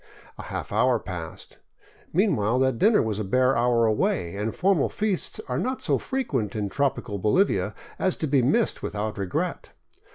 [0.39, 1.59] A half hour passed.
[2.11, 6.55] Meanwhile that dinner was a bare hour away, and formal feasts are not so frequent
[6.55, 9.73] in tropical Bolivia as to be missed without regret.